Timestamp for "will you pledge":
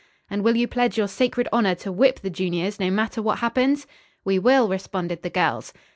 0.43-0.97